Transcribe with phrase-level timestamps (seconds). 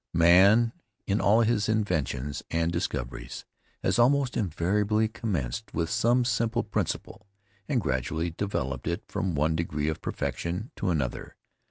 [0.15, 0.73] Man,
[1.05, 3.45] in all his inventions and discoveries,
[3.83, 7.27] has almost invariably commenced with some simple principle,
[7.69, 11.35] and gradually developed it from one degree of perfection to another.